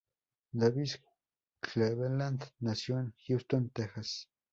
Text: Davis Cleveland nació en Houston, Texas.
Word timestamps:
Davis 0.55 0.97
Cleveland 1.61 2.41
nació 2.59 2.97
en 2.97 3.13
Houston, 3.27 3.69
Texas. 3.69 4.27